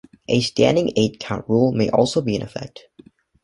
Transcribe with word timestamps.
A 0.29 0.39
"standing 0.41 0.93
eight" 0.95 1.19
count 1.19 1.47
rule 1.47 1.73
may 1.73 1.87
also 1.91 2.21
be 2.21 2.35
in 2.35 2.41
effect. 2.41 2.87